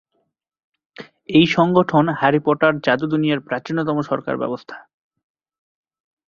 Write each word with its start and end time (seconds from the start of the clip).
এই 1.29 1.45
সংগঠন 1.47 2.05
"Harry 2.19 2.39
Potter" 2.45 2.73
জাদু 2.81 3.05
দুনিয়ার 3.07 3.39
প্রাচীনতম 3.39 3.97
সরকার 4.01 4.35
ব্যবস্থা। 4.37 4.77